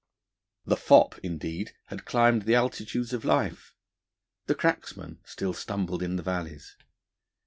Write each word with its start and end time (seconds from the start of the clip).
The 0.65 0.77
fop, 0.77 1.19
indeed, 1.19 1.73
had 1.89 2.05
climbed 2.05 2.45
the 2.47 2.55
altitudes 2.55 3.13
of 3.13 3.23
life; 3.23 3.75
the 4.47 4.55
cracksman 4.55 5.19
still 5.25 5.53
stumbled 5.53 6.01
in 6.01 6.15
the 6.15 6.23
valleys. 6.23 6.75